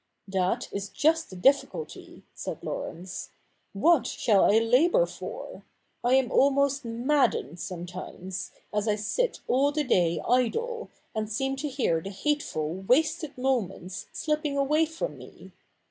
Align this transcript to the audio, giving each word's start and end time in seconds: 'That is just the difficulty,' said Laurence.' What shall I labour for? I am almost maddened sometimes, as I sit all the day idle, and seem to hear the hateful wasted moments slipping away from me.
'That 0.27 0.67
is 0.71 0.89
just 0.89 1.29
the 1.29 1.35
difficulty,' 1.35 2.23
said 2.33 2.63
Laurence.' 2.63 3.29
What 3.73 4.07
shall 4.07 4.51
I 4.51 4.57
labour 4.57 5.05
for? 5.05 5.63
I 6.03 6.15
am 6.15 6.31
almost 6.31 6.83
maddened 6.83 7.59
sometimes, 7.59 8.49
as 8.73 8.87
I 8.87 8.95
sit 8.95 9.41
all 9.47 9.71
the 9.71 9.83
day 9.83 10.19
idle, 10.27 10.89
and 11.13 11.31
seem 11.31 11.55
to 11.57 11.69
hear 11.69 12.01
the 12.01 12.09
hateful 12.09 12.81
wasted 12.87 13.37
moments 13.37 14.07
slipping 14.11 14.57
away 14.57 14.87
from 14.87 15.19
me. 15.19 15.51